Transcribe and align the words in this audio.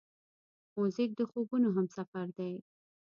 موزیک 0.77 1.09
د 1.15 1.21
خوبونو 1.31 1.67
همسفر 1.75 2.27
دی. 2.37 2.53